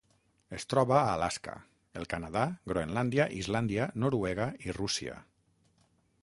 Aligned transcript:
Es 0.59 0.63
troba 0.73 0.95
a 0.99 1.11
Alaska, 1.17 1.53
el 2.01 2.07
Canadà, 2.13 2.45
Groenlàndia, 2.71 3.29
Islàndia, 3.43 3.87
Noruega 4.05 4.49
i 4.69 4.77
Rússia. 4.81 5.21